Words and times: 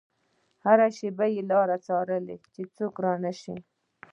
هره 0.63 0.87
شېبه 0.97 1.25
يې 1.33 1.41
لارې 1.51 1.77
څارلې 1.87 2.37
چې 2.53 2.61
څوک 2.77 2.93
رانشي. 3.05 3.55